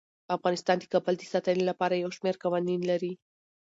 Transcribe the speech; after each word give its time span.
افغانستان 0.35 0.77
د 0.79 0.83
کابل 0.93 1.15
د 1.17 1.23
ساتنې 1.33 1.63
لپاره 1.69 1.93
یو 2.03 2.09
شمیر 2.17 2.35
قوانین 2.43 2.81
لري. 2.89 3.13